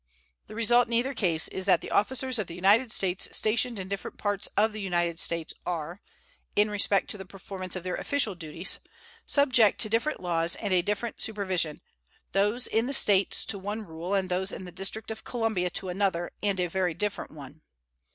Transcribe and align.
The 0.47 0.55
result 0.55 0.87
in 0.87 0.93
either 0.93 1.13
case 1.13 1.47
is 1.49 1.65
that 1.67 1.81
the 1.81 1.91
officers 1.91 2.39
of 2.39 2.47
the 2.47 2.55
United 2.55 2.91
States 2.91 3.27
stationed 3.31 3.77
in 3.77 3.87
different 3.87 4.17
parts 4.17 4.49
of 4.57 4.73
the 4.73 4.81
United 4.81 5.19
States 5.19 5.53
are, 5.63 6.01
in 6.55 6.71
respect 6.71 7.07
to 7.11 7.19
the 7.19 7.25
performance 7.27 7.75
of 7.75 7.83
their 7.83 7.93
official 7.93 8.33
duties, 8.33 8.79
subject 9.27 9.79
to 9.81 9.89
different 9.89 10.19
laws 10.19 10.55
and 10.55 10.73
a 10.73 10.81
different 10.81 11.21
supervision 11.21 11.81
those 12.31 12.65
in 12.65 12.87
the 12.87 12.93
States 12.95 13.45
to 13.45 13.59
one 13.59 13.85
rule, 13.85 14.15
and 14.15 14.27
those 14.27 14.51
in 14.51 14.65
the 14.65 14.71
District 14.71 15.11
of 15.11 15.23
Columbia 15.23 15.69
to 15.69 15.89
another 15.89 16.31
and 16.41 16.59
a 16.59 16.65
very 16.65 16.95
different 16.95 17.29
one. 17.29 17.61